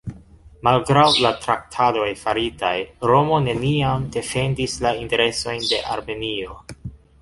[0.67, 2.73] Malgraŭ la traktadoj faritaj,
[3.13, 6.61] Romo neniam defendis la interesojn de Armenio.